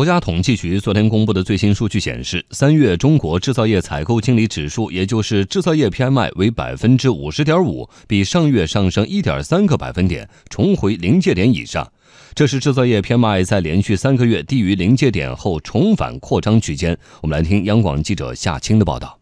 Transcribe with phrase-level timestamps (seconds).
[0.00, 11.86] 国家统计局昨天公布的最新数据显示，三月中国制造业采购经理指数，也就是制造业 PMI 为百分之五十点五，比上月上升一点三个百分点，重回临界点以上。
[12.34, 16.98] 这是制造业 PMI 在连续三个月低于临界点后重返扩张区间。
[17.20, 19.20] 我们来听央广记者夏青的报道。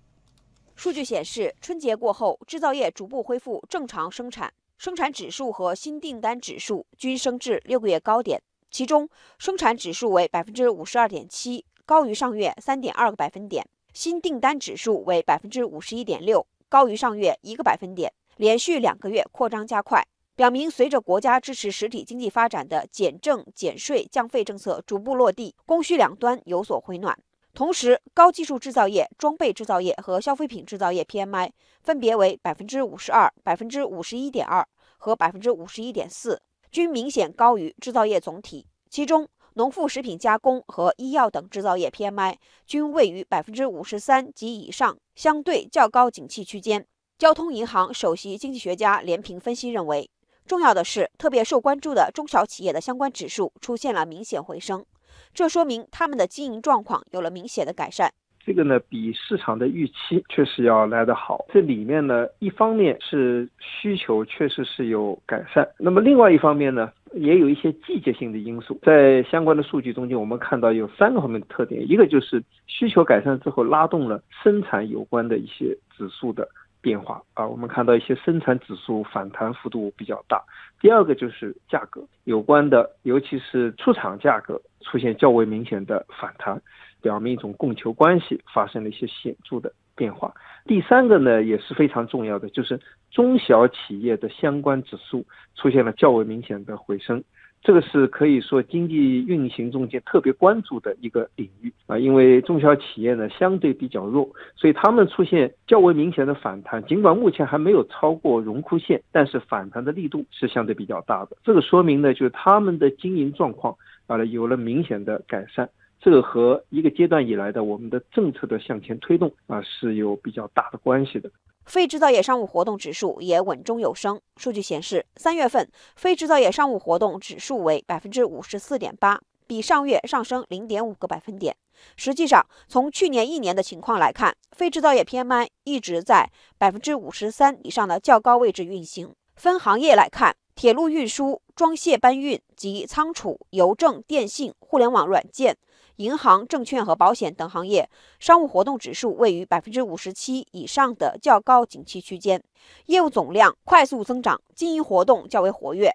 [0.77, 8.41] 数据显示，春节过后，制造业逐步恢复正常生产，生产指数和新订单指数均升至六个月高点。
[8.71, 9.09] 其中，
[9.39, 27.19] 生产指数为百分之五十二点七，高于上月三点二个百分点；新订单指数为百分之五十一点六，高于上月一个百分点，连续两个月扩张加快，表明随着国家支持实体经济发展的减政减税降费政策逐步落地，供需两端有所回暖。
[27.55, 31.51] 同时，高技术制造业、装备制造业和消费品制造业 PMI
[31.83, 34.65] 分别为百分之五十二、百分之五十一点二
[34.99, 36.41] 和百分之五十一点四。
[36.71, 46.87] 均明显高于制造业总体，其中农副食品加工和医药等制造业 PMI 均位于百分之五十三及以上，相对较高景气区间。
[47.19, 50.09] 交通银行首席经济学家连平分析认为，
[50.47, 54.87] 重要的是特别受关注的中小企业的相关指数出现了明显回升，
[55.35, 58.13] 这说明他们的经营状况有了明显的改善。
[58.49, 61.45] 这个呢，比市场的预期确实要来得好。
[61.53, 68.81] 这里面呢，一方面是需求确实是有改善，那么另外一方面呢，也有一些季节性的因素。
[68.81, 76.49] 在相关的数据中间，我们看到有三个方面的特点：一个就是需求改善之后，拉动了生产有关的一些指数的
[76.81, 80.39] 变化啊，我们看到一些生产指数反弹幅度比较大；
[80.81, 86.59] 第二个就是价格有关的，尤其是出厂价格出现较为明显的反弹。
[87.01, 90.33] 表明一种供求关系发生了一些显著的变化。
[90.65, 95.25] 第三个呢也是非常重要的，就是中小企业的相关指数
[95.55, 97.23] 出现了较为明显的回升。
[97.61, 106.81] 这个是可以说经济运行中间特别关注的一个领域啊，因为中小企业呢相对比较弱，所以他们出现较为明显的反弹。
[106.85, 111.37] 尽管目前还没有超过荣枯线，但是反弹的力度是相对比较大的。
[111.43, 113.75] 这个说明呢，就是他们的经营状况
[114.07, 115.69] 啊有了明显的改善。
[116.01, 121.31] 这和一个阶段以来的我们的政策的向前推动啊是有比较大的关系的。
[121.67, 124.19] 非制造业商务活动指数也稳中有升。
[124.37, 131.55] 数据显示，三月份非制造业商务活动指数为百分之五十四点八，比上月上升零点五个百分点。
[131.95, 139.15] 实际上，从去年一年的情况来看，非制造业 PMI 一直在百分之五十三以上的较高位置运行。
[139.37, 145.57] 分行业来看，铁路运输、装卸搬运及仓储、邮政、电信、互联网软件。
[145.99, 147.89] 银行、证券和保险等行业
[148.21, 152.41] 商务活动指数位于百分之五十七以上的较高景气区间，
[152.87, 155.91] 业务总量快速增长，经营活动较为活跃。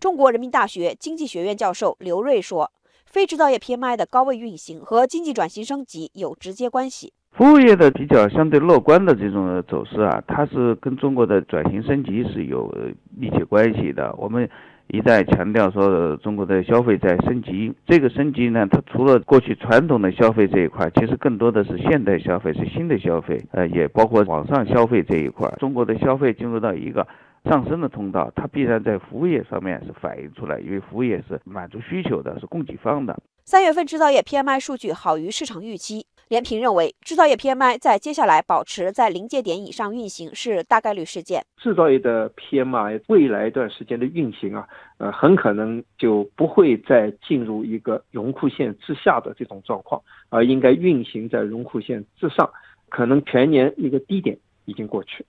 [0.00, 2.72] 中国人民大学经济学院教授刘锐说
[3.06, 7.12] ：“非制造业 PMI 的高位运行和经济转型升级有直接关系。
[7.30, 12.68] 服务业的比较相对乐观的这种走势啊，它是跟中国的转型升级是有
[13.16, 14.12] 密切关系的。
[14.18, 14.50] 我们。”
[14.88, 17.72] 一再强调说，中国的消费在升级。
[17.86, 23.42] 这个升级呢，它除了过去传统的消费这一块，其实更多的是现代消费，是新的消费。
[23.52, 25.50] 呃，也包括网上消费这一块。
[25.58, 27.06] 中国的消费进入到一个
[27.44, 33.18] 上升的通道，它必然在服务业上面是反映出来，因为服务业是满足需求的，是供给方的。
[33.44, 36.06] 三月份制造业 PMI 数据好于市场预期。
[36.28, 41.44] 连平认为，制造业 PMI 在接下来保持在临界点以上运行是大概率事件。
[41.56, 44.68] 制造业的 PMI 未来一段时间的运行啊，
[44.98, 52.50] 呃，很可能就不会再进入一个荣枯线之下的这种状况，而应该运行在荣枯线之上，
[52.88, 55.24] 可能全年一个低点已经过去。